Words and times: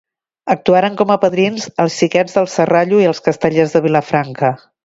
Actuaren 0.53 0.95
com 1.01 1.11
a 1.15 1.17
padrins 1.25 1.69
els 1.85 1.97
Xiquets 2.03 2.39
del 2.39 2.51
Serrallo 2.57 3.05
i 3.05 3.09
els 3.13 3.23
Castellers 3.29 3.77
de 3.77 3.87
Vilafranca. 3.89 4.53